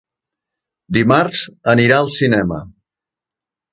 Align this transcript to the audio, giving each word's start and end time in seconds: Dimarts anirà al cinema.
Dimarts 0.97 1.43
anirà 1.75 1.99
al 2.05 2.11
cinema. 2.17 2.59